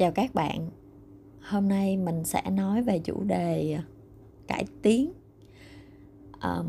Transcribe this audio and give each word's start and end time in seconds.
Chào 0.00 0.12
các 0.12 0.34
bạn. 0.34 0.70
Hôm 1.40 1.68
nay 1.68 1.96
mình 1.96 2.24
sẽ 2.24 2.42
nói 2.50 2.82
về 2.82 2.98
chủ 2.98 3.22
đề 3.24 3.78
cải 4.46 4.64
tiến. 4.82 5.12
Um, 6.42 6.66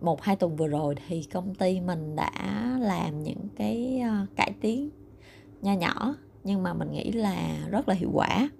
một 0.00 0.22
hai 0.22 0.36
tuần 0.36 0.56
vừa 0.56 0.68
rồi 0.68 0.94
thì 1.08 1.22
công 1.22 1.54
ty 1.54 1.80
mình 1.80 2.16
đã 2.16 2.30
làm 2.80 3.22
những 3.22 3.48
cái 3.56 4.00
ờ, 4.00 4.26
cải 4.36 4.52
tiến 4.60 4.90
nho 5.60 5.72
nhỏ 5.72 6.14
nhưng 6.44 6.62
mà 6.62 6.74
mình 6.74 6.92
nghĩ 6.92 7.12
là 7.12 7.66
rất 7.70 7.88
là 7.88 7.94
hiệu 7.94 8.10
quả. 8.12 8.50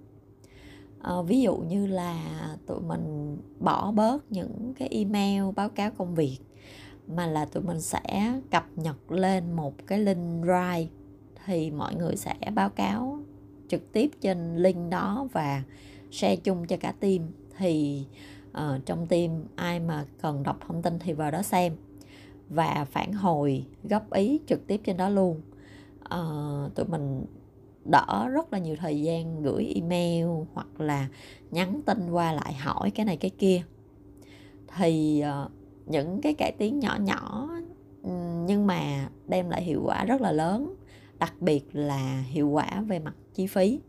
Uh, 1.18 1.26
ví 1.28 1.40
dụ 1.40 1.56
như 1.56 1.86
là 1.86 2.18
tụi 2.66 2.80
mình 2.80 3.36
bỏ 3.60 3.92
bớt 3.92 4.32
những 4.32 4.74
cái 4.78 4.88
email 4.88 5.42
báo 5.56 5.68
cáo 5.68 5.90
công 5.90 6.14
việc 6.14 6.38
mà 7.06 7.26
là 7.26 7.44
tụi 7.44 7.62
mình 7.62 7.80
sẽ 7.80 8.40
cập 8.50 8.64
nhật 8.76 9.12
lên 9.12 9.52
một 9.52 9.74
cái 9.86 9.98
link 9.98 10.42
drive 10.42 10.88
thì 11.46 11.70
mọi 11.70 11.94
người 11.94 12.16
sẽ 12.16 12.34
báo 12.54 12.70
cáo 12.70 13.22
trực 13.72 13.92
tiếp 13.92 14.10
trên 14.20 14.56
link 14.56 14.90
đó 14.90 15.28
và 15.32 15.62
share 16.10 16.36
chung 16.36 16.66
cho 16.66 16.76
cả 16.76 16.92
team 16.92 17.18
thì 17.56 18.04
uh, 18.50 18.86
trong 18.86 19.06
team 19.06 19.30
ai 19.56 19.80
mà 19.80 20.04
cần 20.22 20.42
đọc 20.42 20.58
thông 20.66 20.82
tin 20.82 20.98
thì 20.98 21.12
vào 21.12 21.30
đó 21.30 21.42
xem 21.42 21.76
và 22.48 22.86
phản 22.90 23.12
hồi 23.12 23.66
góp 23.84 24.12
ý 24.12 24.40
trực 24.46 24.66
tiếp 24.66 24.80
trên 24.84 24.96
đó 24.96 25.08
luôn. 25.08 25.40
Uh, 26.04 26.74
tụi 26.74 26.86
mình 26.86 27.24
đỡ 27.84 28.28
rất 28.32 28.52
là 28.52 28.58
nhiều 28.58 28.76
thời 28.76 29.00
gian 29.00 29.42
gửi 29.42 29.72
email 29.74 30.26
hoặc 30.52 30.80
là 30.80 31.08
nhắn 31.50 31.80
tin 31.86 32.10
qua 32.10 32.32
lại 32.32 32.54
hỏi 32.54 32.90
cái 32.90 33.06
này 33.06 33.16
cái 33.16 33.30
kia. 33.30 33.62
Thì 34.76 35.24
uh, 35.44 35.50
những 35.86 36.20
cái 36.20 36.34
cải 36.34 36.52
tiến 36.52 36.78
nhỏ 36.78 36.96
nhỏ 37.00 37.48
nhưng 38.46 38.66
mà 38.66 39.08
đem 39.28 39.50
lại 39.50 39.62
hiệu 39.62 39.82
quả 39.84 40.04
rất 40.04 40.20
là 40.20 40.32
lớn 40.32 40.74
đặc 41.22 41.34
biệt 41.40 41.64
là 41.72 42.24
hiệu 42.26 42.48
quả 42.48 42.84
về 42.88 42.98
mặt 42.98 43.14
chi 43.34 43.46
phí. 43.46 43.80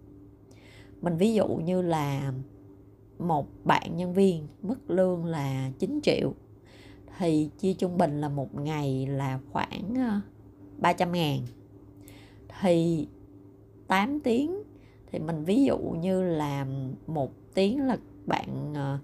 Mình 1.01 1.17
ví 1.17 1.33
dụ 1.33 1.47
như 1.47 1.81
là 1.81 2.33
một 3.19 3.47
bạn 3.63 3.97
nhân 3.97 4.13
viên 4.13 4.47
mức 4.61 4.89
lương 4.91 5.25
là 5.25 5.71
9 5.79 5.99
triệu 6.03 6.33
thì 7.17 7.49
chia 7.59 7.73
trung 7.73 7.97
bình 7.97 8.21
là 8.21 8.29
một 8.29 8.55
ngày 8.55 9.07
là 9.07 9.39
khoảng 9.51 9.93
ờ, 9.95 10.21
300 10.77 11.11
ngàn. 11.11 11.39
Thì 12.61 13.07
8 13.87 14.19
tiếng 14.19 14.63
thì 15.11 15.19
mình 15.19 15.43
ví 15.43 15.63
dụ 15.63 15.77
như 15.77 16.21
là 16.21 16.67
một 17.07 17.31
tiếng 17.53 17.87
là 17.87 17.97
bạn 18.25 18.73
ờ, 18.75 18.97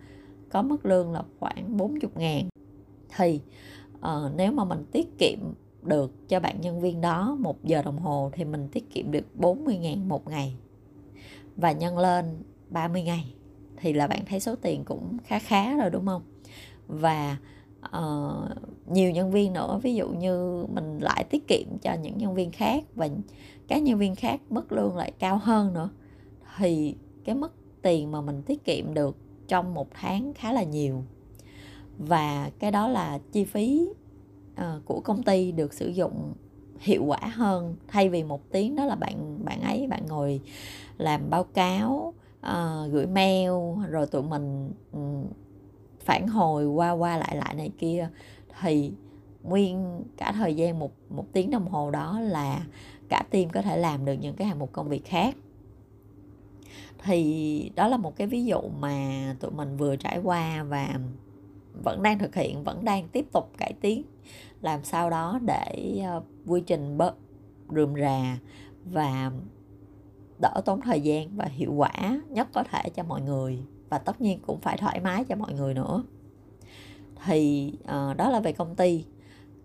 có 0.50 0.62
mức 0.62 0.86
lương 0.86 1.12
là 1.12 1.24
khoảng 1.40 1.78
40 1.78 2.00
ngàn. 2.16 2.50
Thì 3.18 3.42
uh, 3.98 4.36
nếu 4.36 4.52
mà 4.52 4.66
mình 4.66 4.86
tiết 4.92 5.18
kiệm 5.18 5.40
được 5.84 6.30
cho 6.30 6.40
bạn 6.40 6.62
nhân 6.62 6.82
viên 6.82 7.02
đó 7.02 7.38
một 7.40 7.64
giờ 7.64 7.82
đồng 7.82 7.98
hồ 7.98 8.30
thì 8.34 8.46
mình 8.46 8.68
tiết 8.72 8.94
kiệm 8.94 9.12
được 9.12 9.26
40 9.36 9.78
ngàn 9.78 10.10
một 10.10 10.28
ngày. 10.28 10.56
Và 11.56 11.72
nhân 11.72 11.98
lên 11.98 12.44
30 12.70 13.04
ngày 13.04 13.34
thì 13.78 13.94
là 13.94 14.08
bạn 14.08 14.26
thấy 14.26 14.40
số 14.40 14.56
tiền 14.56 14.84
cũng 14.86 15.18
khá 15.26 15.40
khá 15.40 15.78
rồi 15.78 15.90
đúng 15.90 16.06
không? 16.06 16.22
Và 16.88 17.38
uh, 17.98 18.50
nhiều 18.88 19.12
nhân 19.12 19.32
viên 19.32 19.54
nữa 19.54 19.80
ví 19.84 19.96
dụ 19.96 20.10
như 20.10 20.66
mình 20.74 21.00
lại 21.00 21.24
tiết 21.30 21.48
kiệm 21.48 21.78
cho 21.82 21.94
những 21.94 22.18
nhân 22.18 22.36
viên 22.36 22.52
khác 22.52 22.84
và 22.96 23.10
các 23.68 23.84
nhân 23.84 24.00
viên 24.00 24.16
khác 24.16 24.42
mức 24.50 24.72
lương 24.72 24.98
lại 24.98 25.12
cao 25.20 25.38
hơn 25.38 25.74
nữa 25.74 25.90
thì 26.58 26.96
cái 27.24 27.36
mức 27.36 27.54
tiền 27.82 28.12
mà 28.12 28.22
mình 28.22 28.42
tiết 28.42 28.66
kiệm 28.66 28.94
được 28.94 29.18
trong 29.48 29.74
một 29.74 29.88
tháng 29.94 30.34
khá 30.34 30.54
là 30.54 30.64
nhiều. 30.64 31.04
Và 31.98 32.52
cái 32.60 32.72
đó 32.72 32.88
là 32.88 33.20
chi 33.32 33.44
phí 33.44 33.90
uh, 34.60 34.86
của 34.86 35.02
công 35.02 35.24
ty 35.24 35.52
được 35.52 35.74
sử 35.74 35.88
dụng 35.88 36.34
hiệu 36.80 37.04
quả 37.04 37.20
hơn. 37.34 37.76
Thay 37.88 38.10
vì 38.10 38.24
một 38.24 38.52
tiếng 38.52 38.76
đó 38.76 38.86
là 38.86 38.96
bạn 38.96 39.46
bạn 39.46 39.62
ấy 39.62 39.88
bạn 39.88 40.06
ngồi 40.08 40.42
làm 40.98 41.30
báo 41.30 41.44
cáo 41.44 42.14
uh, 42.40 42.92
gửi 42.92 43.08
mail 43.08 43.52
rồi 43.90 44.08
tụi 44.08 44.22
mình 44.22 44.72
um, 44.92 45.26
phản 46.00 46.28
hồi 46.28 46.66
qua 46.66 46.92
qua 46.92 47.18
lại 47.18 47.36
lại 47.36 47.56
này 47.56 47.72
kia. 47.78 48.10
Thì 48.62 48.92
nguyên 49.44 50.04
cả 50.18 50.32
thời 50.32 50.56
gian 50.56 50.80
một 50.80 50.92
một 51.10 51.26
tiếng 51.34 51.52
đồng 51.52 51.68
hồ 51.68 51.92
đó 51.92 52.20
là 52.20 52.66
cả 53.10 53.24
team 53.30 53.50
có 53.50 53.62
thể 53.62 53.78
làm 53.78 54.06
được 54.06 54.14
những 54.14 54.36
cái 54.36 54.48
hạng 54.48 54.60
mục 54.60 54.70
công 54.72 54.90
việc 54.90 55.06
khác. 55.06 55.36
Thì 57.04 57.72
đó 57.76 57.88
là 57.88 57.98
một 57.98 58.16
cái 58.16 58.28
ví 58.28 58.46
dụ 58.46 58.62
mà 58.80 59.36
tụi 59.40 59.52
mình 59.52 59.78
vừa 59.78 59.96
trải 59.96 60.20
qua 60.24 60.64
và 60.64 61.00
vẫn 61.84 62.04
đang 62.04 62.20
thực 62.20 62.36
hiện 62.36 62.64
vẫn 62.64 62.86
đang 62.86 63.08
tiếp 63.08 63.26
tục 63.32 63.52
cải 63.58 63.74
tiến. 63.82 64.04
Làm 64.62 64.84
sao 64.84 65.10
đó 65.10 65.40
để 65.46 66.02
ờ, 66.06 66.22
quy 66.48 66.62
trình 66.62 66.98
bớt 66.98 67.16
rườm 67.70 67.96
rà 67.96 68.40
và 68.86 69.32
đỡ 70.40 70.62
tốn 70.66 70.82
thời 70.82 71.02
gian 71.02 71.38
và 71.38 71.46
hiệu 71.46 71.74
quả 71.74 72.22
nhất 72.30 72.48
có 72.54 72.64
thể 72.64 72.90
cho 72.96 73.04
mọi 73.04 73.22
người. 73.22 73.60
Và 73.90 73.98
tất 73.98 74.22
nhiên 74.22 74.40
cũng 74.48 74.60
phải 74.60 74.78
thoải 74.78 75.00
mái 75.00 75.24
cho 75.24 75.36
mọi 75.36 75.54
người 75.54 75.74
nữa. 75.74 76.04
Thì 77.26 77.74
uh, 77.84 78.18
đó 78.18 78.30
là 78.30 78.40
về 78.40 78.52
công 78.52 78.76
ty. 78.76 79.06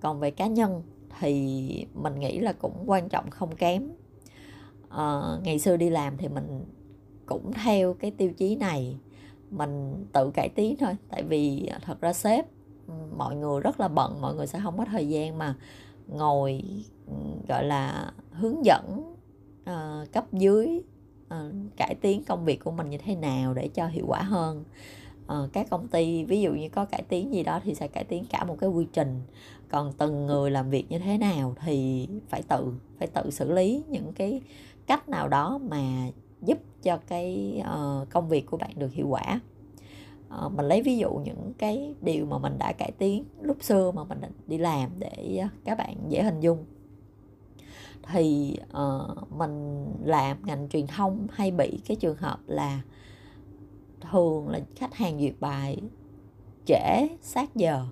Còn 0.00 0.20
về 0.20 0.30
cá 0.30 0.46
nhân 0.46 0.82
thì 1.20 1.86
mình 1.94 2.20
nghĩ 2.20 2.38
là 2.38 2.52
cũng 2.52 2.84
quan 2.86 3.08
trọng 3.08 3.30
không 3.30 3.56
kém. 3.56 3.88
Uh, 4.86 5.42
ngày 5.42 5.58
xưa 5.58 5.76
đi 5.76 5.90
làm 5.90 6.16
thì 6.16 6.28
mình 6.28 6.64
cũng 7.26 7.52
theo 7.52 7.94
cái 7.94 8.10
tiêu 8.10 8.32
chí 8.32 8.56
này 8.56 8.96
mình 9.50 10.04
tự 10.12 10.30
cải 10.30 10.48
tiến 10.48 10.76
thôi. 10.76 10.96
Tại 11.08 11.22
vì 11.22 11.66
à, 11.66 11.78
thật 11.82 12.00
ra 12.00 12.12
sếp 12.12 12.46
mọi 13.16 13.36
người 13.36 13.60
rất 13.60 13.80
là 13.80 13.88
bận 13.88 14.20
mọi 14.20 14.34
người 14.34 14.46
sẽ 14.46 14.60
không 14.62 14.78
có 14.78 14.84
thời 14.84 15.08
gian 15.08 15.38
mà 15.38 15.54
ngồi 16.08 16.62
gọi 17.48 17.64
là 17.64 18.12
hướng 18.30 18.64
dẫn 18.64 19.14
uh, 19.62 20.12
cấp 20.12 20.32
dưới 20.32 20.82
uh, 21.26 21.54
cải 21.76 21.94
tiến 22.00 22.24
công 22.24 22.44
việc 22.44 22.64
của 22.64 22.70
mình 22.70 22.90
như 22.90 22.98
thế 22.98 23.14
nào 23.14 23.54
để 23.54 23.68
cho 23.68 23.86
hiệu 23.86 24.04
quả 24.08 24.22
hơn. 24.22 24.64
Uh, 25.24 25.52
các 25.52 25.70
công 25.70 25.88
ty 25.88 26.24
ví 26.24 26.40
dụ 26.40 26.52
như 26.52 26.68
có 26.68 26.84
cải 26.84 27.02
tiến 27.08 27.34
gì 27.34 27.42
đó 27.42 27.60
thì 27.64 27.74
sẽ 27.74 27.88
cải 27.88 28.04
tiến 28.04 28.24
cả 28.30 28.44
một 28.44 28.56
cái 28.60 28.70
quy 28.70 28.86
trình. 28.92 29.20
Còn 29.68 29.92
từng 29.98 30.26
người 30.26 30.50
làm 30.50 30.70
việc 30.70 30.90
như 30.90 30.98
thế 30.98 31.18
nào 31.18 31.54
thì 31.64 32.08
phải 32.28 32.42
tự 32.42 32.72
phải 32.98 33.08
tự 33.08 33.30
xử 33.30 33.52
lý 33.52 33.82
những 33.88 34.12
cái 34.12 34.42
cách 34.86 35.08
nào 35.08 35.28
đó 35.28 35.58
mà 35.58 36.10
giúp 36.44 36.58
cho 36.82 36.98
cái 37.06 37.60
uh, 37.60 38.10
công 38.10 38.28
việc 38.28 38.46
của 38.46 38.56
bạn 38.56 38.70
được 38.76 38.92
hiệu 38.92 39.08
quả. 39.08 39.40
Uh, 40.46 40.52
mình 40.52 40.66
lấy 40.66 40.82
ví 40.82 40.98
dụ 40.98 41.10
những 41.10 41.52
cái 41.58 41.94
điều 42.00 42.26
mà 42.26 42.38
mình 42.38 42.58
đã 42.58 42.72
cải 42.72 42.92
tiến 42.98 43.24
lúc 43.42 43.56
xưa 43.60 43.90
mà 43.90 44.04
mình 44.04 44.20
đi 44.46 44.58
làm 44.58 44.90
để 44.98 45.38
ờ, 45.42 45.48
các 45.64 45.78
bạn 45.78 45.96
dễ 46.08 46.22
hình 46.22 46.40
dung. 46.40 46.64
Thì 48.12 48.56
uh, 48.70 49.32
mình 49.32 49.86
làm 50.04 50.36
ngành 50.46 50.68
truyền 50.68 50.86
thông 50.86 51.26
hay 51.32 51.50
bị 51.50 51.80
cái 51.86 51.96
trường 51.96 52.16
hợp 52.16 52.38
là 52.46 52.82
thường 54.00 54.48
là 54.48 54.60
khách 54.76 54.94
hàng 54.94 55.20
duyệt 55.20 55.34
bài 55.40 55.78
trễ 56.66 57.08
sát 57.22 57.56
giờ 57.56 57.86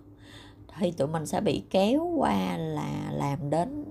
thì 0.79 0.93
tụi 0.93 1.09
mình 1.09 1.27
sẽ 1.27 1.41
bị 1.41 1.63
kéo 1.71 2.13
qua 2.17 2.57
là 2.57 3.11
làm 3.13 3.51
đến 3.51 3.85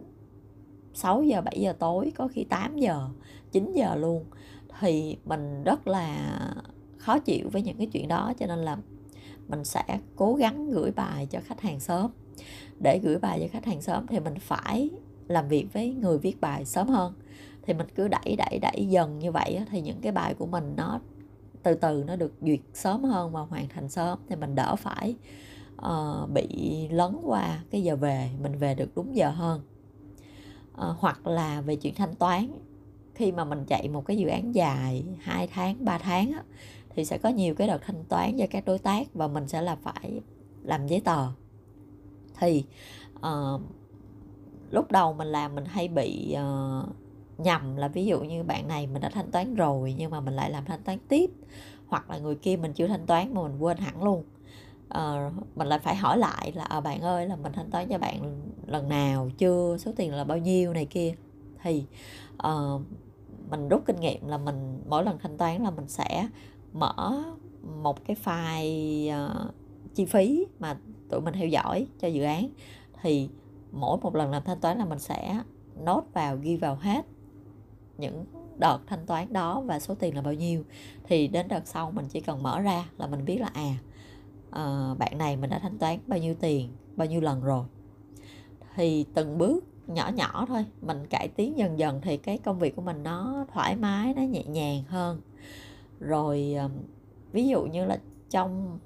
6 0.93 1.23
giờ 1.23 1.41
7 1.41 1.59
giờ 1.59 1.73
tối 1.79 2.11
có 2.15 2.27
khi 2.27 2.43
8 2.43 2.77
giờ 2.77 3.07
9 3.51 3.73
giờ 3.73 3.95
luôn 3.95 4.25
thì 4.79 5.17
mình 5.25 5.63
rất 5.63 5.87
là 5.87 6.39
khó 6.97 7.19
chịu 7.19 7.49
với 7.51 7.61
những 7.61 7.77
cái 7.77 7.87
chuyện 7.87 8.07
đó 8.07 8.33
cho 8.39 8.47
nên 8.47 8.59
là 8.59 8.77
mình 9.47 9.63
sẽ 9.63 9.99
cố 10.15 10.33
gắng 10.33 10.69
gửi 10.69 10.91
bài 10.91 11.25
cho 11.25 11.39
khách 11.43 11.61
hàng 11.61 11.79
sớm. 11.79 12.11
Để 12.79 12.99
gửi 13.03 13.17
bài 13.17 13.39
cho 13.41 13.47
khách 13.51 13.65
hàng 13.65 13.81
sớm 13.81 14.07
thì 14.07 14.19
mình 14.19 14.39
phải 14.39 14.89
làm 15.27 15.47
việc 15.47 15.67
với 15.73 15.93
người 15.93 16.17
viết 16.17 16.41
bài 16.41 16.65
sớm 16.65 16.87
hơn. 16.87 17.13
Thì 17.61 17.73
mình 17.73 17.87
cứ 17.95 18.07
đẩy 18.07 18.35
đẩy 18.37 18.59
đẩy 18.61 18.87
dần 18.89 19.19
như 19.19 19.31
vậy 19.31 19.61
thì 19.69 19.81
những 19.81 20.01
cái 20.01 20.11
bài 20.11 20.33
của 20.33 20.45
mình 20.45 20.73
nó 20.77 20.99
từ 21.63 21.73
từ 21.73 22.03
nó 22.07 22.15
được 22.15 22.33
duyệt 22.41 22.59
sớm 22.73 23.03
hơn 23.03 23.31
và 23.31 23.41
hoàn 23.41 23.69
thành 23.69 23.89
sớm 23.89 24.19
thì 24.29 24.35
mình 24.35 24.55
đỡ 24.55 24.75
phải 24.75 25.15
uh, 25.85 26.29
bị 26.29 26.47
lấn 26.87 27.15
qua 27.23 27.63
cái 27.71 27.83
giờ 27.83 27.95
về 27.95 28.29
mình 28.41 28.57
về 28.57 28.75
được 28.75 28.95
đúng 28.95 29.15
giờ 29.15 29.29
hơn. 29.29 29.61
Uh, 30.71 30.97
hoặc 30.99 31.27
là 31.27 31.61
về 31.61 31.75
chuyện 31.75 31.95
thanh 31.95 32.15
toán 32.15 32.47
khi 33.15 33.31
mà 33.31 33.45
mình 33.45 33.65
chạy 33.67 33.89
một 33.89 34.05
cái 34.05 34.17
dự 34.17 34.27
án 34.27 34.55
dài 34.55 35.05
2 35.19 35.47
tháng 35.47 35.85
3 35.85 35.97
tháng 35.97 36.31
á, 36.31 36.43
thì 36.95 37.05
sẽ 37.05 37.17
có 37.17 37.29
nhiều 37.29 37.55
cái 37.55 37.67
đợt 37.67 37.81
thanh 37.81 38.03
toán 38.09 38.37
cho 38.37 38.45
các 38.49 38.65
đối 38.65 38.79
tác 38.79 39.13
và 39.13 39.27
mình 39.27 39.47
sẽ 39.47 39.61
là 39.61 39.75
phải 39.75 40.21
làm 40.63 40.87
giấy 40.87 40.99
tờ. 40.99 41.27
Thì 42.39 42.65
uh, 43.15 43.61
lúc 44.71 44.91
đầu 44.91 45.13
mình 45.13 45.27
làm 45.27 45.55
mình 45.55 45.65
hay 45.65 45.87
bị 45.87 46.35
uh, 46.35 46.89
nhầm 47.37 47.75
là 47.75 47.87
ví 47.87 48.05
dụ 48.05 48.19
như 48.19 48.43
bạn 48.43 48.67
này 48.67 48.87
mình 48.87 49.01
đã 49.01 49.09
thanh 49.09 49.31
toán 49.31 49.55
rồi 49.55 49.95
nhưng 49.97 50.11
mà 50.11 50.19
mình 50.19 50.33
lại 50.33 50.51
làm 50.51 50.65
thanh 50.65 50.83
toán 50.83 50.97
tiếp 51.07 51.31
hoặc 51.87 52.09
là 52.09 52.17
người 52.17 52.35
kia 52.35 52.57
mình 52.57 52.73
chưa 52.73 52.87
thanh 52.87 53.05
toán 53.05 53.33
mà 53.33 53.41
mình 53.41 53.59
quên 53.59 53.77
hẳn 53.77 54.03
luôn. 54.03 54.23
Uh, 54.97 55.33
mình 55.55 55.67
lại 55.67 55.79
phải 55.79 55.95
hỏi 55.95 56.17
lại 56.17 56.51
là 56.55 56.63
à, 56.63 56.79
bạn 56.79 57.01
ơi 57.01 57.27
là 57.27 57.35
mình 57.35 57.51
thanh 57.51 57.71
toán 57.71 57.87
cho 57.89 57.97
bạn 57.97 58.41
lần 58.67 58.89
nào? 58.89 59.29
Chưa? 59.37 59.77
Số 59.79 59.91
tiền 59.95 60.13
là 60.13 60.23
bao 60.23 60.37
nhiêu? 60.37 60.73
này 60.73 60.85
kia 60.85 61.13
thì 61.63 61.85
uh, 62.47 62.81
mình 63.49 63.69
rút 63.69 63.83
kinh 63.85 63.95
nghiệm 63.95 64.27
là 64.27 64.37
mình 64.37 64.83
mỗi 64.87 65.03
lần 65.03 65.17
thanh 65.19 65.37
toán 65.37 65.63
là 65.63 65.71
mình 65.71 65.87
sẽ 65.87 66.27
mở 66.73 67.23
một 67.83 68.05
cái 68.05 68.17
file 68.23 69.25
uh, 69.25 69.53
chi 69.95 70.05
phí 70.05 70.45
mà 70.59 70.77
tụi 71.09 71.21
mình 71.21 71.33
theo 71.33 71.47
dõi 71.47 71.87
cho 71.99 72.07
dự 72.07 72.23
án. 72.23 72.49
Thì 73.01 73.29
mỗi 73.71 73.97
một 74.01 74.15
lần 74.15 74.31
làm 74.31 74.43
thanh 74.43 74.59
toán 74.59 74.77
là 74.77 74.85
mình 74.85 74.99
sẽ 74.99 75.41
nốt 75.83 76.03
vào 76.13 76.37
ghi 76.37 76.57
vào 76.57 76.75
hết 76.75 77.05
những 77.97 78.25
đợt 78.57 78.79
thanh 78.87 79.05
toán 79.05 79.33
đó 79.33 79.61
và 79.61 79.79
số 79.79 79.95
tiền 79.95 80.15
là 80.15 80.21
bao 80.21 80.33
nhiêu. 80.33 80.63
Thì 81.03 81.27
đến 81.27 81.47
đợt 81.47 81.67
sau 81.67 81.91
mình 81.91 82.05
chỉ 82.09 82.19
cần 82.19 82.43
mở 82.43 82.59
ra 82.59 82.85
là 82.97 83.07
mình 83.07 83.25
biết 83.25 83.37
là 83.41 83.49
à 83.53 83.77
uh, 84.49 84.97
bạn 84.97 85.17
này 85.17 85.37
mình 85.37 85.49
đã 85.49 85.59
thanh 85.59 85.77
toán 85.77 85.99
bao 86.07 86.19
nhiêu 86.19 86.35
tiền 86.39 86.69
bao 86.95 87.07
nhiêu 87.07 87.21
lần 87.21 87.41
rồi. 87.41 87.65
Thì 88.75 89.05
từng 89.13 89.37
bước 89.37 89.65
nhỏ 89.93 90.11
nhỏ 90.15 90.45
thôi. 90.47 90.65
Mình 90.81 91.07
cải 91.09 91.27
tiến 91.27 91.57
dần 91.57 91.79
dần 91.79 92.01
thì 92.01 92.17
cái 92.17 92.37
công 92.37 92.59
việc 92.59 92.75
của 92.75 92.81
mình 92.81 93.03
nó 93.03 93.45
thoải 93.53 93.75
mái, 93.75 94.13
nó 94.13 94.21
nhẹ 94.21 94.43
nhàng 94.43 94.83
hơn. 94.83 95.21
Rồi 95.99 96.55
ví 97.31 97.47
dụ 97.47 97.65
như 97.65 97.85
là 97.85 97.99
trong 98.29 98.79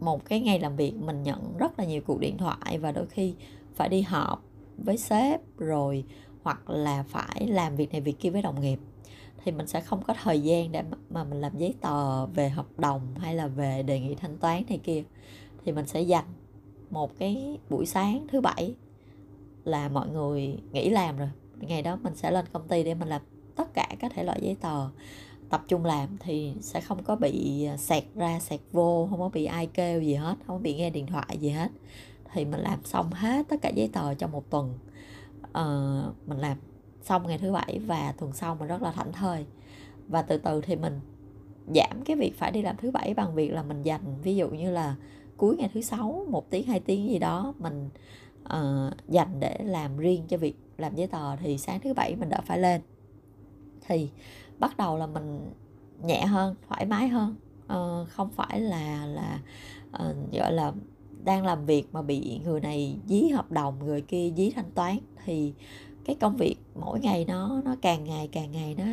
một 0.00 0.24
cái 0.24 0.40
ngày 0.40 0.60
làm 0.60 0.76
việc, 0.76 0.94
mình 0.94 1.22
nhận 1.22 1.56
rất 1.58 1.78
là 1.78 1.84
nhiều 1.84 2.00
cuộc 2.06 2.20
điện 2.20 2.38
thoại 2.38 2.78
và 2.78 2.92
đôi 2.92 3.06
khi 3.06 3.34
phải 3.74 3.88
đi 3.88 4.02
họp 4.02 4.44
với 4.78 4.96
sếp 4.96 5.40
rồi 5.58 6.04
hoặc 6.42 6.70
là 6.70 7.02
phải 7.02 7.46
làm 7.46 7.76
việc 7.76 7.92
này 7.92 8.00
việc 8.00 8.20
kia 8.20 8.30
với 8.30 8.42
đồng 8.42 8.60
nghiệp, 8.60 8.78
thì 9.44 9.52
mình 9.52 9.66
sẽ 9.66 9.80
không 9.80 10.02
có 10.06 10.14
thời 10.22 10.40
gian 10.40 10.72
để 10.72 10.82
mà 11.10 11.24
mình 11.24 11.40
làm 11.40 11.58
giấy 11.58 11.74
tờ 11.80 12.26
về 12.26 12.48
hợp 12.48 12.66
đồng 12.78 13.14
hay 13.18 13.34
là 13.34 13.46
về 13.46 13.82
đề 13.82 14.00
nghị 14.00 14.14
thanh 14.14 14.38
toán 14.38 14.62
này 14.68 14.78
kia. 14.78 15.02
Thì 15.64 15.72
mình 15.72 15.86
sẽ 15.86 16.00
dành 16.00 16.24
một 16.90 17.18
cái 17.18 17.58
buổi 17.70 17.86
sáng 17.86 18.26
thứ 18.32 18.40
bảy 18.40 18.74
là 19.64 19.88
mọi 19.88 20.08
người 20.08 20.56
nghỉ 20.72 20.90
làm 20.90 21.18
rồi. 21.18 21.28
Ngày 21.60 21.82
đó 21.82 21.98
mình 22.02 22.14
sẽ 22.16 22.30
lên 22.30 22.44
công 22.52 22.68
ty 22.68 22.84
để 22.84 22.94
mình 22.94 23.08
làm 23.08 23.22
tất 23.56 23.74
cả 23.74 23.88
các 23.98 24.12
thể 24.14 24.24
loại 24.24 24.38
giấy 24.42 24.56
tờ 24.60 24.88
tập 25.50 25.64
trung 25.68 25.84
làm 25.84 26.16
thì 26.20 26.52
sẽ 26.60 26.80
không 26.80 27.04
có 27.04 27.16
bị 27.16 27.64
à, 27.64 27.76
sẹt 27.76 28.04
ra 28.14 28.40
sẹt 28.40 28.60
vô 28.72 29.06
không 29.10 29.20
có 29.20 29.28
bị 29.28 29.44
ai 29.44 29.66
kêu 29.66 30.00
gì 30.00 30.14
hết 30.14 30.34
không 30.46 30.56
có 30.56 30.62
bị 30.62 30.74
nghe 30.74 30.90
điện 30.90 31.06
thoại 31.06 31.38
gì 31.40 31.48
hết. 31.48 31.70
Thì 32.32 32.44
mình 32.44 32.60
làm 32.60 32.84
xong 32.84 33.10
hết 33.12 33.48
tất 33.48 33.56
cả 33.62 33.68
giấy 33.68 33.90
tờ 33.92 34.14
trong 34.14 34.32
một 34.32 34.50
tuần. 34.50 34.78
Uh, 35.40 36.28
mình 36.28 36.38
làm 36.38 36.56
xong 37.02 37.26
ngày 37.26 37.38
thứ 37.38 37.52
bảy 37.52 37.80
và 37.86 38.14
tuần 38.18 38.32
sau 38.32 38.54
mình 38.54 38.68
rất 38.68 38.82
là 38.82 38.92
thảnh 38.92 39.12
thơi. 39.12 39.46
Và 40.08 40.22
từ 40.22 40.38
từ 40.38 40.60
thì 40.60 40.76
mình 40.76 41.00
giảm 41.74 42.02
cái 42.04 42.16
việc 42.16 42.38
phải 42.38 42.52
đi 42.52 42.62
làm 42.62 42.76
thứ 42.76 42.90
bảy 42.90 43.14
bằng 43.14 43.34
việc 43.34 43.52
là 43.52 43.62
mình 43.62 43.82
dành 43.82 44.20
ví 44.22 44.36
dụ 44.36 44.48
như 44.48 44.70
là 44.70 44.96
cuối 45.36 45.56
ngày 45.56 45.70
thứ 45.74 45.80
sáu 45.80 46.26
một 46.28 46.50
tiếng 46.50 46.66
hai 46.66 46.80
tiếng 46.80 47.08
gì 47.08 47.18
đó 47.18 47.54
mình 47.58 47.90
uh, 48.44 49.08
dành 49.08 49.40
để 49.40 49.58
làm 49.64 49.96
riêng 49.98 50.24
cho 50.28 50.36
việc 50.36 50.56
làm 50.78 50.94
giấy 50.94 51.06
tờ 51.06 51.36
thì 51.36 51.58
sáng 51.58 51.80
thứ 51.80 51.94
bảy 51.94 52.16
mình 52.16 52.28
đã 52.28 52.40
phải 52.40 52.58
lên. 52.58 52.80
Thì 53.86 54.10
bắt 54.58 54.76
đầu 54.76 54.96
là 54.96 55.06
mình 55.06 55.50
nhẹ 56.02 56.24
hơn 56.24 56.54
thoải 56.68 56.86
mái 56.86 57.08
hơn. 57.08 57.36
Uh, 57.64 58.08
không 58.08 58.30
phải 58.30 58.60
là 58.60 59.06
là 59.06 59.40
uh, 60.10 60.32
gọi 60.32 60.52
là 60.52 60.72
đang 61.24 61.46
làm 61.46 61.66
việc 61.66 61.88
mà 61.92 62.02
bị 62.02 62.40
người 62.44 62.60
này 62.60 62.96
dí 63.06 63.28
hợp 63.28 63.52
đồng 63.52 63.78
người 63.78 64.00
kia 64.00 64.32
dí 64.36 64.50
thanh 64.50 64.70
toán. 64.70 64.98
Thì 65.24 65.52
cái 66.04 66.16
công 66.20 66.36
việc 66.36 66.56
mỗi 66.74 67.00
ngày 67.00 67.24
nó 67.28 67.62
nó 67.64 67.76
càng 67.82 68.04
ngày 68.04 68.28
càng 68.32 68.52
ngày 68.52 68.74
nó 68.78 68.84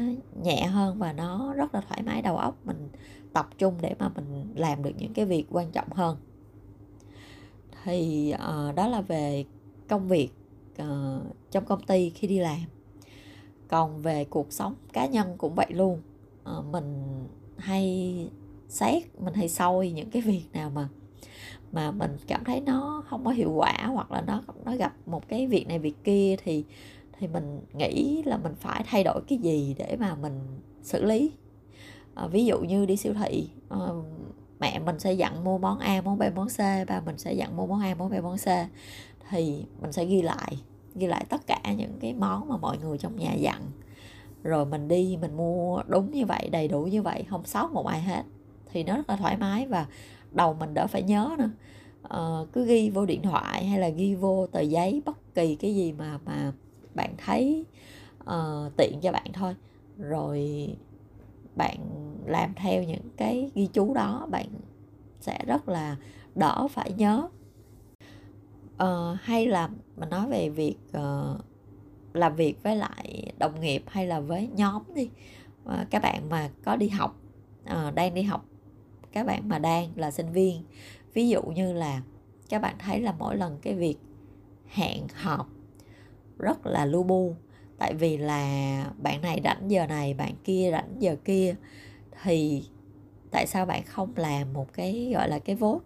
nhẹ 0.43 0.65
hơn 0.65 0.99
và 0.99 1.13
nó 1.13 1.53
rất 1.53 1.75
là 1.75 1.81
thoải 1.81 2.01
mái 2.03 2.21
đầu 2.21 2.37
óc. 2.37 2.57
Mình 2.65 2.89
tập 3.33 3.49
trung 3.57 3.73
để 3.81 3.95
mà 3.99 4.09
mình 4.15 4.53
làm 4.55 4.83
được 4.83 4.91
những 4.97 5.13
cái 5.13 5.25
việc 5.25 5.45
quan 5.49 5.71
trọng 5.71 5.87
hơn 5.91 6.17
thì 7.87 8.33
uh, 8.35 8.75
đó 8.75 8.87
là 8.87 9.01
về 9.01 9.45
công 9.87 10.07
việc 10.07 10.29
uh, 10.81 11.23
trong 11.51 11.65
công 11.65 11.83
ty 11.83 12.09
khi 12.09 12.27
đi 12.27 12.39
làm. 12.39 12.59
Còn 13.67 14.01
về 14.01 14.25
cuộc 14.25 14.53
sống 14.53 14.75
cá 14.93 15.05
nhân 15.05 15.35
cũng 15.37 15.55
vậy 15.55 15.67
luôn. 15.69 16.01
Uh, 16.57 16.65
mình 16.65 17.03
hay 17.57 18.29
xét 18.67 19.03
mình 19.19 19.33
hay 19.33 19.49
soi 19.49 19.91
những 19.91 20.09
cái 20.09 20.21
việc 20.21 20.43
nào 20.53 20.69
mà 20.69 20.89
mà 21.71 21.91
mình 21.91 22.17
cảm 22.27 22.43
thấy 22.43 22.61
nó 22.61 23.03
không 23.07 23.25
có 23.25 23.31
hiệu 23.31 23.51
quả 23.51 23.87
hoặc 23.87 24.11
là 24.11 24.21
nó 24.21 24.41
nó 24.65 24.75
gặp 24.75 24.93
một 25.05 25.27
cái 25.27 25.47
việc 25.47 25.67
này 25.67 25.79
việc 25.79 26.03
kia 26.03 26.35
thì 26.43 26.63
thì 27.19 27.27
mình 27.27 27.61
nghĩ 27.73 28.23
là 28.25 28.37
mình 28.37 28.55
phải 28.55 28.83
thay 28.87 29.03
đổi 29.03 29.21
cái 29.27 29.37
gì 29.37 29.75
để 29.77 29.97
mà 29.99 30.15
mình 30.15 30.39
xử 30.81 31.05
lý. 31.05 31.31
À, 32.15 32.27
ví 32.27 32.45
dụ 32.45 32.59
như 32.59 32.85
đi 32.85 32.97
siêu 32.97 33.13
thị 33.13 33.49
à, 33.69 33.77
mẹ 34.59 34.79
mình 34.79 34.99
sẽ 34.99 35.13
dặn 35.13 35.43
mua 35.43 35.57
món 35.57 35.79
A 35.79 36.01
món 36.01 36.17
B 36.17 36.23
món 36.35 36.47
C 36.47 36.59
ba 36.87 37.01
mình 37.05 37.17
sẽ 37.17 37.33
dặn 37.33 37.57
mua 37.57 37.65
món 37.65 37.79
A 37.79 37.95
món 37.95 38.09
B 38.09 38.13
món 38.23 38.37
C. 38.37 38.47
Thì 39.29 39.65
mình 39.81 39.91
sẽ 39.91 40.05
ghi 40.05 40.21
lại 40.21 40.57
ghi 40.95 41.07
lại 41.07 41.25
tất 41.29 41.47
cả 41.47 41.61
những 41.77 41.99
cái 41.99 42.13
món 42.13 42.49
mà 42.49 42.57
mọi 42.57 42.77
người 42.77 42.97
trong 42.97 43.15
nhà 43.15 43.33
dặn. 43.33 43.61
Rồi 44.43 44.65
mình 44.65 44.87
đi 44.87 45.17
mình 45.21 45.37
mua 45.37 45.83
đúng 45.87 46.11
như 46.11 46.25
vậy 46.25 46.49
đầy 46.51 46.67
đủ 46.67 46.83
như 46.83 47.01
vậy 47.01 47.25
không 47.29 47.45
sót 47.45 47.71
một 47.71 47.87
ai 47.87 48.01
hết. 48.01 48.23
Thì 48.71 48.83
nó 48.83 48.95
rất 48.95 49.09
là 49.09 49.15
thoải 49.15 49.37
mái 49.37 49.65
và 49.65 49.85
đầu 50.31 50.53
mình 50.53 50.73
đỡ 50.73 50.87
phải 50.87 51.03
nhớ 51.03 51.35
nữa. 51.37 51.49
Ờ, 52.01 52.47
cứ 52.53 52.65
ghi 52.65 52.89
vô 52.89 53.05
điện 53.05 53.21
thoại 53.21 53.65
hay 53.65 53.79
là 53.79 53.89
ghi 53.89 54.15
vô 54.15 54.47
tờ 54.47 54.59
giấy 54.59 55.01
bất 55.05 55.35
kỳ 55.35 55.55
cái 55.55 55.75
gì 55.75 55.91
mà 55.91 56.19
mà 56.25 56.51
bạn 56.95 57.13
thấy 57.17 57.65
uh, 58.23 58.77
tiện 58.77 58.99
cho 59.01 59.11
bạn 59.11 59.33
thôi. 59.33 59.55
Rồi 59.97 60.67
bạn 61.57 61.77
làm 62.25 62.53
theo 62.55 62.83
những 62.83 63.09
cái 63.17 63.51
ghi 63.55 63.67
chú 63.73 63.93
đó 63.93 64.27
bạn 64.31 64.47
sẽ 65.19 65.39
rất 65.47 65.69
là 65.69 65.95
đỡ 66.35 66.67
phải 66.71 66.91
nhớ. 66.91 67.27
Uh, 68.83 69.19
hay 69.21 69.47
là 69.47 69.69
mình 69.95 70.09
nói 70.09 70.27
về 70.29 70.49
việc 70.49 70.77
uh, 70.97 71.39
làm 72.13 72.35
việc 72.35 72.63
với 72.63 72.75
lại 72.75 73.31
đồng 73.37 73.59
nghiệp 73.59 73.83
hay 73.87 74.07
là 74.07 74.19
với 74.19 74.49
nhóm 74.55 74.83
đi 74.95 75.09
uh, 75.65 75.73
các 75.89 76.01
bạn 76.01 76.29
mà 76.29 76.49
có 76.63 76.75
đi 76.75 76.89
học 76.89 77.15
uh, 77.63 77.95
đang 77.95 78.13
đi 78.13 78.21
học 78.21 78.45
các 79.11 79.25
bạn 79.25 79.49
mà 79.49 79.59
đang 79.59 79.89
là 79.95 80.11
sinh 80.11 80.31
viên 80.31 80.63
ví 81.13 81.29
dụ 81.29 81.41
như 81.41 81.73
là 81.73 82.01
các 82.49 82.61
bạn 82.61 82.75
thấy 82.79 83.01
là 83.01 83.13
mỗi 83.19 83.35
lần 83.35 83.57
cái 83.61 83.75
việc 83.75 83.97
hẹn 84.67 85.07
họp 85.13 85.47
rất 86.37 86.65
là 86.65 86.85
lu 86.85 87.03
bu 87.03 87.35
tại 87.77 87.93
vì 87.93 88.17
là 88.17 88.85
bạn 88.97 89.21
này 89.21 89.41
rảnh 89.43 89.71
giờ 89.71 89.87
này 89.87 90.13
bạn 90.13 90.33
kia 90.43 90.69
rảnh 90.71 90.95
giờ 90.99 91.15
kia 91.25 91.55
thì 92.23 92.63
tại 93.31 93.47
sao 93.47 93.65
bạn 93.65 93.83
không 93.85 94.13
làm 94.15 94.53
một 94.53 94.73
cái 94.73 95.11
gọi 95.13 95.29
là 95.29 95.39
cái 95.39 95.55
vốt 95.55 95.75
uh, 95.75 95.83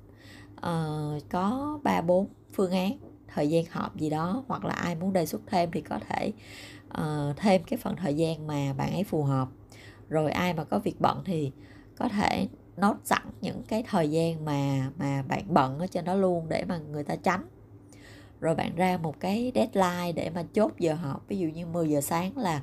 ờ, 0.55 1.19
có 1.29 1.79
ba 1.83 2.01
bốn 2.01 2.27
phương 2.53 2.71
án 2.71 2.97
thời 3.27 3.49
gian 3.49 3.65
họp 3.69 3.97
gì 3.97 4.09
đó 4.09 4.43
hoặc 4.47 4.65
là 4.65 4.73
ai 4.73 4.95
muốn 4.95 5.13
đề 5.13 5.25
xuất 5.25 5.41
thêm 5.47 5.69
thì 5.71 5.81
có 5.81 5.99
thể 6.09 6.31
uh, 6.87 7.37
thêm 7.37 7.63
cái 7.63 7.77
phần 7.77 7.95
thời 7.95 8.13
gian 8.13 8.47
mà 8.47 8.73
bạn 8.77 8.91
ấy 8.91 9.03
phù 9.03 9.23
hợp. 9.23 9.47
Rồi 10.09 10.31
ai 10.31 10.53
mà 10.53 10.63
có 10.63 10.79
việc 10.79 11.01
bận 11.01 11.21
thì 11.25 11.51
có 11.97 12.07
thể 12.07 12.47
nốt 12.77 12.95
sẵn 13.03 13.21
những 13.41 13.63
cái 13.67 13.83
thời 13.87 14.11
gian 14.11 14.45
mà 14.45 14.89
mà 14.99 15.23
bạn 15.27 15.43
bận 15.47 15.79
ở 15.79 15.87
trên 15.87 16.05
đó 16.05 16.15
luôn 16.15 16.49
để 16.49 16.65
mà 16.65 16.77
người 16.77 17.03
ta 17.03 17.15
tránh 17.15 17.45
rồi 18.41 18.55
bạn 18.55 18.75
ra 18.75 18.97
một 18.97 19.19
cái 19.19 19.51
deadline 19.55 20.11
để 20.11 20.29
mà 20.29 20.43
chốt 20.53 20.71
giờ 20.79 20.93
họp. 20.93 21.27
Ví 21.27 21.37
dụ 21.37 21.47
như 21.47 21.65
10 21.65 21.89
giờ 21.89 22.01
sáng 22.01 22.37
là 22.37 22.61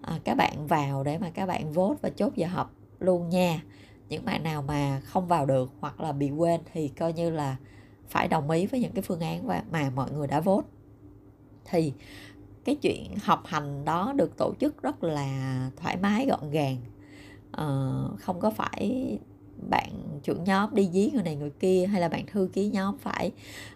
à, 0.00 0.18
các 0.24 0.34
bạn 0.34 0.66
vào 0.66 1.04
để 1.04 1.18
mà 1.18 1.30
các 1.30 1.46
bạn 1.46 1.72
vote 1.72 1.98
và 2.02 2.10
chốt 2.10 2.32
giờ 2.36 2.46
họp 2.46 2.72
luôn 2.98 3.28
nha. 3.28 3.62
Những 4.08 4.24
bạn 4.24 4.42
nào 4.42 4.62
mà 4.62 5.00
không 5.04 5.28
vào 5.28 5.46
được 5.46 5.72
hoặc 5.80 6.00
là 6.00 6.12
bị 6.12 6.30
quên 6.30 6.60
thì 6.72 6.88
coi 6.88 7.12
như 7.12 7.30
là 7.30 7.56
phải 8.08 8.28
đồng 8.28 8.50
ý 8.50 8.66
với 8.66 8.80
những 8.80 8.92
cái 8.92 9.02
phương 9.02 9.20
án 9.20 9.48
mà 9.70 9.90
mọi 9.90 10.10
người 10.10 10.26
đã 10.26 10.40
vote. 10.40 10.68
Thì 11.64 11.92
cái 12.64 12.74
chuyện 12.74 13.16
học 13.22 13.42
hành 13.46 13.84
đó 13.84 14.12
được 14.16 14.36
tổ 14.36 14.54
chức 14.60 14.82
rất 14.82 15.04
là 15.04 15.70
thoải 15.76 15.96
mái 15.96 16.26
gọn 16.26 16.50
gàng. 16.50 16.76
À, 17.52 17.66
không 18.18 18.40
có 18.40 18.50
phải 18.50 19.18
bạn 19.70 19.90
trưởng 20.22 20.44
nhóm 20.44 20.74
đi 20.74 20.88
dí 20.92 21.10
người 21.14 21.22
này 21.22 21.36
người 21.36 21.50
kia 21.50 21.86
hay 21.86 22.00
là 22.00 22.08
bạn 22.08 22.26
thư 22.26 22.48
ký 22.52 22.70
nhóm 22.70 22.98
phải 22.98 23.32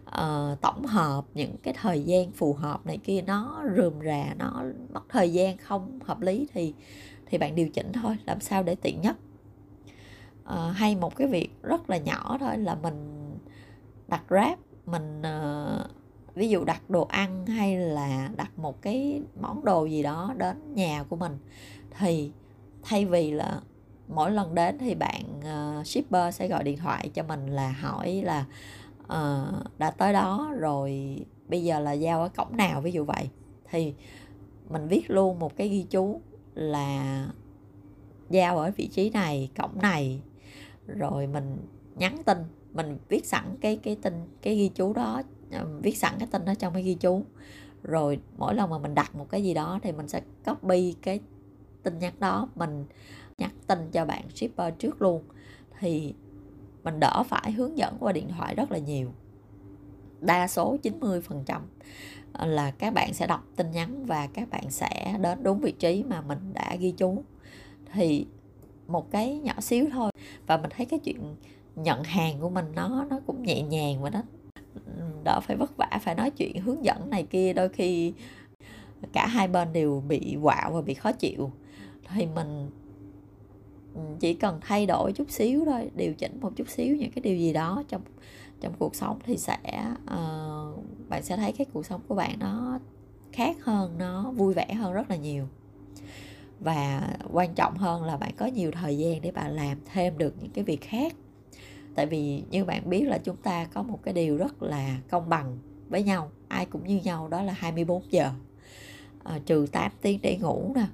uh, 0.07 0.61
tổng 0.61 0.87
hợp 0.87 1.25
những 1.35 1.57
cái 1.63 1.75
thời 1.81 2.03
gian 2.03 2.33
phù 2.33 2.53
hợp 2.53 2.87
này 2.87 2.99
kia 2.99 3.23
nó 3.23 3.63
rườm 3.77 3.93
rà 4.05 4.35
nó 4.39 4.65
mất 4.93 5.03
thời 5.09 5.33
gian 5.33 5.57
không 5.57 5.99
hợp 6.05 6.21
lý 6.21 6.49
thì 6.55 6.75
thì 7.27 7.39
bạn 7.39 7.55
điều 7.55 7.69
chỉnh 7.69 7.93
thôi 7.93 8.17
làm 8.27 8.41
sao 8.41 8.63
để 8.63 8.75
tiện 8.75 9.01
nhất. 9.01 9.17
Uh, 10.43 10.77
hay 10.77 10.97
một 10.97 11.17
cái 11.17 11.29
việc 11.29 11.51
rất 11.63 11.91
là 11.91 11.97
nhỏ 11.97 12.37
thôi 12.41 12.59
là 12.59 12.75
mình 12.75 13.31
đặt 14.09 14.23
grab 14.29 14.59
mình 14.87 15.21
uh, 15.21 15.91
ví 16.35 16.49
dụ 16.49 16.65
đặt 16.65 16.91
đồ 16.91 17.05
ăn 17.05 17.47
hay 17.47 17.77
là 17.77 18.31
đặt 18.37 18.59
một 18.59 18.83
cái 18.83 19.23
món 19.41 19.65
đồ 19.65 19.85
gì 19.85 20.03
đó 20.03 20.35
đến 20.39 20.57
nhà 20.75 21.05
của 21.09 21.17
mình 21.17 21.39
thì 21.99 22.33
thay 22.83 23.07
vì 23.07 23.31
là 23.31 23.61
mỗi 24.11 24.31
lần 24.31 24.55
đến 24.55 24.79
thì 24.79 24.95
bạn 24.95 25.23
uh, 25.39 25.87
shipper 25.87 26.35
sẽ 26.35 26.49
gọi 26.49 26.65
điện 26.65 26.79
thoại 26.79 27.11
cho 27.15 27.23
mình 27.23 27.47
là 27.47 27.73
hỏi 27.73 28.23
là 28.25 28.45
uh, 29.03 29.79
đã 29.79 29.91
tới 29.91 30.13
đó 30.13 30.53
rồi 30.59 31.17
bây 31.49 31.65
giờ 31.65 31.81
là 31.81 31.93
giao 31.93 32.23
ở 32.23 32.29
cổng 32.29 32.57
nào? 32.57 32.81
Ví 32.81 32.93
dụ 32.93 33.05
vậy. 33.05 33.29
Thì 33.71 33.95
mình 34.69 34.89
viết 34.89 35.11
luôn 35.11 35.39
một 35.39 35.57
cái 35.57 35.69
ghi 35.69 35.87
chú 35.91 36.21
là 36.55 37.27
giao 38.31 38.59
ở 38.59 38.71
vị 38.77 38.87
trí 38.87 39.11
này 39.11 39.51
cổng 39.59 39.79
này. 39.83 40.21
Rồi 40.87 41.27
mình 41.27 41.57
nhắn 41.97 42.23
tin 42.25 42.39
mình 42.73 42.99
viết 43.09 43.27
sẵn 43.27 43.45
cái 43.61 43.77
cái 43.77 43.97
tin 44.03 44.15
cái 44.43 44.57
ghi 44.57 44.71
chú 44.75 44.93
đó 44.93 45.23
ờ, 45.53 45.67
viết 45.83 45.97
sẵn 45.97 46.13
cái 46.19 46.29
tin 46.31 46.45
đó 46.45 46.55
trong 46.55 46.73
cái 46.73 46.83
ghi 46.83 46.95
chú. 46.95 47.25
Rồi 47.83 48.19
mỗi 48.39 48.55
lần 48.55 48.71
mà 48.71 48.79
mình 48.79 48.95
đặt 48.95 49.15
một 49.15 49.31
cái 49.31 49.43
gì 49.43 49.55
đó 49.55 49.79
thì 49.83 49.93
mình 49.93 50.09
sẽ 50.09 50.21
copy 50.47 50.95
cái 51.03 51.21
tin 51.83 51.99
nhắn 51.99 52.13
đó 52.19 52.49
mình 52.55 52.85
tin 53.71 53.91
cho 53.93 54.05
bạn 54.05 54.23
shipper 54.35 54.75
trước 54.79 55.03
luôn. 55.03 55.23
Thì 55.79 56.15
mình 56.85 57.01
đỡ 57.01 57.23
phải 57.27 57.53
hướng 57.53 57.79
dẫn 57.79 57.97
qua 58.01 58.13
điện 58.13 58.29
thoại 58.29 58.55
rất 58.55 58.73
là 58.73 58.79
nhiều. 58.79 59.13
Đa 60.21 60.49
số 60.49 60.77
90% 60.83 61.61
ờ, 62.33 62.47
là 62.47 62.71
các 62.71 62.95
bạn 62.95 63.15
sẽ 63.15 63.27
đọc 63.27 63.45
tin 63.57 63.71
nhắn 63.71 64.07
và 64.07 64.27
các 64.27 64.51
bạn 64.51 64.71
sẽ 64.71 65.17
đến 65.21 65.43
đúng 65.43 65.61
vị 65.61 65.73
trí 65.73 66.03
mà 66.03 66.21
mình 66.21 66.39
đã 66.53 66.77
ghi 66.77 66.91
chú. 66.91 67.23
Thì 67.93 68.27
một 68.87 69.11
cái 69.11 69.39
nhỏ 69.39 69.61
xíu 69.61 69.87
thôi. 69.93 70.11
Và 70.47 70.57
mình 70.57 70.71
thấy 70.77 70.87
cái 70.87 70.99
chuyện 70.99 71.37
nhận 71.77 72.05
hàng 72.05 72.41
của 72.41 72.51
mình 72.51 72.67
nó 72.75 73.07
nó 73.11 73.21
cũng 73.27 73.43
nhẹ 73.43 73.63
nhàng 73.63 74.03
và 74.03 74.11
nó 74.11 74.23
đỡ 75.25 75.41
phải 75.43 75.57
vất 75.57 75.77
vả 75.77 75.99
phải 76.03 76.15
nói 76.15 76.31
chuyện, 76.31 76.61
hướng 76.61 76.85
dẫn 76.85 77.11
này 77.11 77.23
kia, 77.23 77.53
đôi 77.53 77.69
khi 77.69 78.13
cả 79.13 79.27
hai 79.27 79.49
bên 79.49 79.73
đều 79.73 80.03
bị 80.09 80.37
quạo 80.43 80.73
và 80.73 80.83
bị 80.83 80.95
khó 80.95 81.13
chịu. 81.13 81.51
Thì 82.15 82.27
mình 82.27 82.71
Ừ. 83.95 84.01
chỉ 84.21 84.35
cần 84.35 84.59
thay 84.61 84.87
đổi 84.87 85.13
chút 85.13 85.31
xíu 85.31 85.65
thôi 85.65 85.91
điều 85.95 86.15
chỉnh 86.15 86.41
một 86.41 86.53
chút 86.57 86.69
xíu 86.69 86.97
những 86.97 87.11
cái 87.11 87.23
điều 87.23 87.37
gì 87.37 87.53
đó 87.53 87.83
trong 87.89 88.03
trong 88.61 88.75
cuộc 88.79 88.95
sống 88.95 89.19
thì 89.25 89.37
sẽ 89.37 89.59
uh, 90.05 90.85
bạn 91.09 91.23
sẽ 91.23 91.37
thấy 91.37 91.53
cái 91.53 91.67
cuộc 91.73 91.87
sống 91.87 92.01
của 92.09 92.15
bạn 92.15 92.39
nó 92.39 92.79
khác 93.33 93.57
hơn 93.65 93.99
nó 93.99 94.31
vui 94.31 94.55
vẻ 94.55 94.75
hơn 94.75 94.93
rất 94.93 95.11
là 95.11 95.17
nhiều. 95.17 95.47
Và 96.61 97.09
quan 97.33 97.55
trọng 97.55 97.77
hơn 97.77 98.05
là 98.05 98.17
bạn 98.17 98.33
có 98.37 98.47
nhiều 98.47 98.71
thời 98.71 98.99
gian 98.99 99.23
để 99.23 99.31
bạn 99.31 99.53
làm 99.53 99.79
thêm 99.93 100.19
được 100.19 100.35
những 100.41 100.51
cái 100.51 100.65
việc 100.65 100.81
khác. 100.81 101.15
Tại 101.95 102.07
vì 102.07 102.43
như 102.51 102.65
bạn 102.65 102.91
biết 102.91 103.05
là 103.05 103.19
chúng 103.19 103.37
ta 103.37 103.65
có 103.65 103.83
một 103.83 103.99
cái 104.03 104.15
điều 104.15 104.37
rất 104.37 104.63
là 104.63 104.99
công 105.11 105.29
bằng 105.29 105.59
với 105.89 106.03
nhau 106.03 106.31
ai 106.49 106.67
cũng 106.67 106.87
như 106.87 107.01
nhau 107.05 107.29
đó 107.29 107.43
là 107.43 107.53
24 107.53 108.03
giờ. 108.11 108.31
À, 109.25 109.41
trừ 109.47 109.67
8 109.73 109.93
tiếng 110.03 110.21
để 110.23 110.39
ngủ 110.41 110.73
nè 110.75 110.87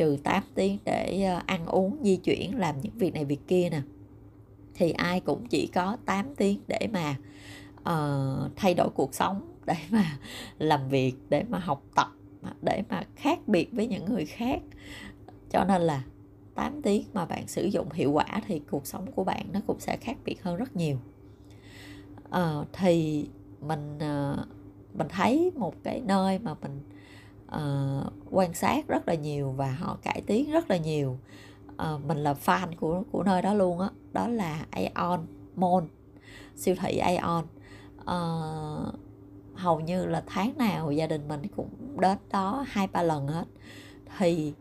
trừ 0.00 0.16
8 0.24 0.42
tiếng 0.54 0.78
để 0.84 1.22
ờ, 1.22 1.42
ăn 1.46 1.66
uống 1.66 1.96
di 2.02 2.16
chuyển 2.16 2.58
làm 2.58 2.80
những 2.80 2.92
việc 2.98 3.14
này 3.14 3.24
việc 3.24 3.40
kia 3.48 3.68
nè. 3.70 3.82
Thì 4.74 4.90
ai 4.90 5.20
cũng 5.20 5.46
chỉ 5.46 5.66
có 5.66 5.96
8 6.04 6.34
tiếng 6.34 6.60
để 6.68 6.88
mà 6.92 7.16
uh, 7.80 8.56
thay 8.56 8.74
đổi 8.74 8.88
cuộc 8.94 9.14
sống 9.14 9.40
để 9.66 9.74
mà 9.90 10.18
làm 10.58 10.88
việc 10.88 11.14
để 11.28 11.44
mà 11.48 11.58
học 11.58 11.82
tập 11.94 12.08
để 12.62 12.82
mà 12.88 13.02
khác 13.16 13.48
biệt 13.48 13.68
với 13.72 13.86
những 13.86 14.04
người 14.04 14.26
khác. 14.26 14.60
Cho 15.50 15.64
nên 15.64 15.82
là 15.82 16.04
8 16.54 16.82
tiếng 16.82 17.04
mà 17.12 17.26
bạn 17.26 17.48
sử 17.48 17.64
dụng 17.64 17.92
hiệu 17.92 18.12
quả 18.12 18.40
thì 18.46 18.60
cuộc 18.70 18.86
sống 18.86 19.12
của 19.12 19.24
bạn 19.24 19.46
nó 19.52 19.60
cũng 19.66 19.80
sẽ 19.80 19.96
khác 19.96 20.16
biệt 20.24 20.42
hơn 20.42 20.56
rất 20.56 20.76
nhiều. 20.76 20.98
Uh, 22.28 22.66
thì 22.72 23.26
mình 23.60 23.96
uh, 23.96 24.38
mình 24.94 25.08
thấy 25.08 25.50
một 25.56 25.74
cái 25.82 26.00
nơi 26.00 26.38
mà 26.38 26.54
mình 26.62 26.80
uh, 27.56 28.12
quan 28.30 28.54
sát 28.54 28.88
rất 28.88 29.08
là 29.08 29.14
nhiều 29.14 29.50
và 29.50 29.72
họ 29.72 29.98
cải 30.02 30.22
tiến 30.26 30.50
rất 30.50 30.70
là 30.70 30.76
nhiều. 30.76 31.18
Uh, 31.70 32.04
mình 32.06 32.18
là 32.18 32.34
fan 32.44 32.66
của 32.80 33.02
của 33.12 33.22
nơi 33.22 33.42
đó 33.42 33.54
luôn 33.54 33.80
á 33.80 33.90
đó, 34.12 34.26
đó 34.26 34.28
là 34.28 34.66
Aeon 34.70 35.20
Mall 35.56 35.86
siêu 36.56 36.74
thị 36.80 36.96
Aeon. 36.96 37.44
Uh, 38.00 38.94
hầu 39.54 39.80
như 39.80 40.06
là 40.06 40.22
tháng 40.26 40.58
nào 40.58 40.92
gia 40.92 41.06
đình 41.06 41.28
mình 41.28 41.42
cũng 41.56 42.00
đến 42.00 42.18
đó 42.32 42.64
hai 42.68 42.86
ba 42.86 43.02
lần 43.02 43.28
hết. 43.28 43.44
Thì 44.18 44.52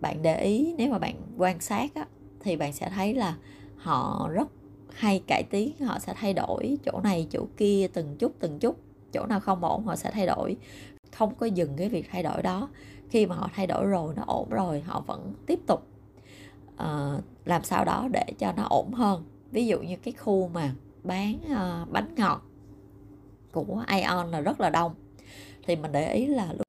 bạn 0.00 0.22
để 0.22 0.40
ý 0.42 0.74
nếu 0.78 0.90
mà 0.90 0.98
bạn 0.98 1.14
quan 1.36 1.60
sát 1.60 1.94
á, 1.94 2.06
thì 2.40 2.56
bạn 2.56 2.72
sẽ 2.72 2.90
thấy 2.90 3.14
là 3.14 3.36
họ 3.76 4.28
rất 4.32 4.48
hay 4.92 5.22
cải 5.26 5.42
tiến 5.42 5.78
họ 5.80 5.98
sẽ 5.98 6.14
thay 6.16 6.34
đổi 6.34 6.78
chỗ 6.84 7.00
này 7.00 7.26
chỗ 7.30 7.46
kia 7.56 7.88
từng 7.92 8.16
chút 8.18 8.32
từng 8.38 8.58
chút. 8.58 8.76
Chỗ 9.12 9.26
nào 9.26 9.40
không 9.40 9.64
ổn 9.64 9.84
họ 9.84 9.96
sẽ 9.96 10.10
thay 10.10 10.26
đổi 10.26 10.56
không 11.12 11.34
có 11.34 11.46
dừng 11.46 11.76
cái 11.76 11.88
việc 11.88 12.08
thay 12.10 12.22
đổi 12.22 12.42
đó. 12.42 12.68
Khi 13.08 13.26
mà 13.26 13.34
họ 13.34 13.50
thay 13.54 13.66
đổi 13.66 13.86
rồi 13.86 14.14
nó 14.16 14.22
ổn 14.26 14.48
rồi 14.50 14.80
họ 14.80 15.00
vẫn 15.00 15.34
tiếp 15.46 15.60
tục 15.66 15.86
uh, 16.74 17.24
làm 17.44 17.64
sao 17.64 17.84
đó 17.84 18.08
để 18.12 18.24
cho 18.38 18.52
nó 18.56 18.66
ổn 18.70 18.92
hơn. 18.92 19.24
Ví 19.50 19.66
dụ 19.66 19.80
như 19.80 19.96
cái 19.96 20.14
khu 20.14 20.48
mà 20.48 20.74
bán 21.02 21.38
uh, 21.44 21.92
bánh 21.92 22.14
ngọt 22.16 22.42
của 23.52 23.84
Ion 23.88 24.30
là 24.30 24.40
rất 24.40 24.60
là 24.60 24.70
đông. 24.70 24.94
Thì 25.66 25.76
mình 25.76 25.92
để 25.92 26.12
ý 26.12 26.26
là 26.26 26.52
lúc, 26.52 26.66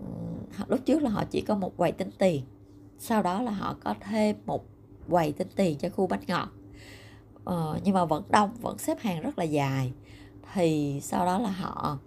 lúc 0.67 0.79
trước 0.86 1.01
là 1.01 1.10
họ 1.10 1.24
chỉ 1.29 1.41
có 1.41 1.55
một 1.55 1.77
quầy 1.77 1.91
tính 1.91 2.10
tiền 2.17 2.43
sau 3.01 3.24
đó 3.24 3.41
là 3.41 3.51
họ 3.51 3.75
có 3.83 3.95
thêm 4.00 4.36
một 4.45 4.65
quầy 5.10 5.31
tính 5.31 5.48
tiền 5.55 5.77
cho 5.77 5.89
khu 5.89 6.07
bánh 6.07 6.24
ngọt. 6.27 6.50
Ờ, 7.43 7.79
nhưng 7.83 7.93
mà 7.93 8.05
vẫn 8.05 8.24
đông 8.29 8.53
vẫn 8.62 8.77
xếp 8.77 9.00
hàng 9.00 9.21
rất 9.21 9.38
là 9.38 9.43
dài. 9.43 9.93
Thì 10.53 11.00
sau 11.03 11.25
đó 11.25 11.39
là 11.39 11.50
họ 11.50 11.98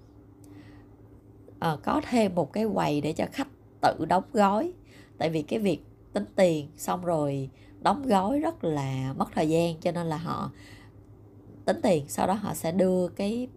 à, 1.64 1.76
có 1.82 2.00
thêm 2.10 2.34
một 2.34 2.52
cái 2.52 2.66
quầy 2.74 3.00
để 3.00 3.12
cho 3.12 3.24
khách 3.32 3.48
tự 3.80 4.04
đóng 4.04 4.24
gói. 4.32 4.72
Tại 5.18 5.30
vì 5.30 5.42
cái 5.42 5.58
việc 5.58 5.80
tính 6.12 6.24
tiền 6.36 6.68
xong 6.76 7.04
rồi 7.04 7.50
đóng 7.80 8.06
gói 8.06 8.38
rất 8.38 8.64
là 8.64 9.14
mất 9.16 9.28
thời 9.34 9.48
gian 9.48 9.74
cho 9.80 9.92
nên 9.92 10.06
là 10.06 10.16
họ 10.16 10.50
tính 11.64 11.80
tiền 11.82 12.04
sau 12.08 12.26
đó 12.26 12.34
họ 12.34 12.54
sẽ 12.54 12.72
đưa 12.72 13.08
cái 13.08 13.48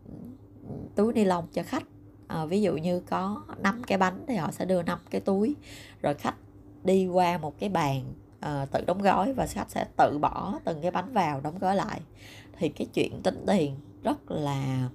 túi 0.95 1.13
ni 1.13 1.25
lông 1.25 1.47
cho 1.53 1.63
khách. 1.63 1.83
À, 2.27 2.45
ví 2.45 2.61
dụ 2.61 2.77
như 2.77 2.99
có 2.99 3.43
5 3.61 3.81
cái 3.87 3.97
bánh 3.97 4.25
thì 4.27 4.35
họ 4.35 4.51
sẽ 4.51 4.65
đưa 4.65 4.83
5 4.83 4.99
cái 5.09 5.21
túi. 5.21 5.55
Rồi 6.01 6.13
khách 6.13 6.35
đi 6.83 7.07
qua 7.07 7.37
một 7.37 7.59
cái 7.59 7.69
bàn 7.69 8.13
à, 8.39 8.65
tự 8.71 8.83
đóng 8.87 9.01
gói 9.01 9.33
và 9.33 9.47
khách 9.47 9.69
sẽ 9.69 9.85
tự 9.97 10.17
bỏ 10.17 10.59
từng 10.65 10.81
cái 10.81 10.91
bánh 10.91 11.13
vào 11.13 11.41
đóng 11.41 11.59
gói 11.59 11.75
lại. 11.75 12.01
Thì 12.57 12.69
cái 12.69 12.87
chuyện 12.93 13.21
tính 13.23 13.43
tiền 13.47 13.75
rất 14.03 14.31
là 14.31 14.89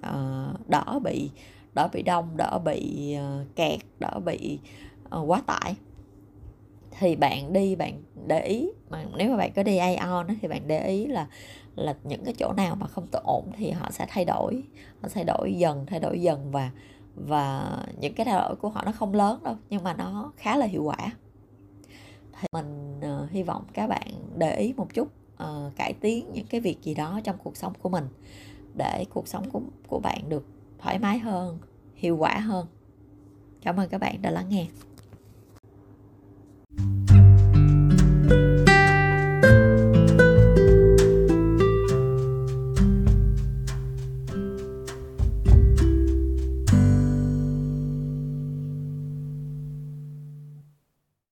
à, 0.00 0.46
đỡ 0.68 0.98
bị 1.04 1.30
đỡ 1.74 1.88
bị 1.92 2.02
đông 2.02 2.36
đỡ 2.36 2.58
bị 2.64 3.12
ờ, 3.14 3.44
kẹt 3.56 3.80
đỡ 3.98 4.20
bị 4.24 4.58
ờ, 5.10 5.20
quá 5.26 5.42
tải. 5.46 5.74
Thì 6.98 7.16
bạn 7.16 7.52
đi 7.52 7.76
bạn 7.76 8.02
để 8.26 8.40
ý 8.40 8.70
mà 8.90 9.04
nếu 9.16 9.30
mà 9.30 9.36
bạn 9.36 9.52
có 9.56 9.62
đi 9.62 9.76
Aeon 9.76 10.26
thì 10.42 10.48
bạn 10.48 10.62
để 10.66 10.88
ý 10.88 11.06
là 11.06 11.26
là 11.76 11.94
những 12.04 12.24
cái 12.24 12.34
chỗ 12.38 12.52
nào 12.52 12.76
mà 12.76 12.86
không 12.86 13.06
tự 13.06 13.18
ổn 13.24 13.50
thì 13.56 13.70
họ 13.70 13.90
sẽ 13.90 14.06
thay 14.08 14.24
đổi 14.24 14.62
họ 15.02 15.08
thay 15.14 15.24
đổi 15.24 15.54
dần 15.58 15.86
thay 15.86 16.00
đổi 16.00 16.22
dần 16.22 16.50
và 16.50 16.70
và 17.14 17.78
những 18.00 18.14
cái 18.14 18.26
thay 18.26 18.34
đổi 18.34 18.56
của 18.56 18.68
họ 18.68 18.82
nó 18.84 18.92
không 18.92 19.14
lớn 19.14 19.42
đâu 19.42 19.56
nhưng 19.70 19.82
mà 19.82 19.94
nó 19.94 20.32
khá 20.36 20.56
là 20.56 20.66
hiệu 20.66 20.82
quả. 20.84 21.12
Thì 22.40 22.46
mình 22.52 23.00
uh, 23.00 23.30
hy 23.30 23.42
vọng 23.42 23.64
các 23.72 23.86
bạn 23.86 24.08
để 24.36 24.56
ý 24.56 24.72
một 24.76 24.94
chút 24.94 25.08
uh, 25.42 25.76
cải 25.76 25.92
tiến 26.00 26.26
những 26.32 26.46
cái 26.46 26.60
việc 26.60 26.82
gì 26.82 26.94
đó 26.94 27.20
trong 27.24 27.36
cuộc 27.44 27.56
sống 27.56 27.72
của 27.82 27.88
mình 27.88 28.04
để 28.74 29.04
cuộc 29.10 29.28
sống 29.28 29.50
của 29.50 29.60
của 29.88 29.98
bạn 29.98 30.28
được 30.28 30.46
thoải 30.82 30.98
mái 30.98 31.18
hơn 31.18 31.58
hiệu 31.94 32.16
quả 32.16 32.38
hơn. 32.38 32.66
Cảm 33.60 33.80
ơn 33.80 33.88
các 33.88 33.98
bạn 33.98 34.22
đã 34.22 34.30
lắng 34.30 34.48
nghe. 34.48 34.66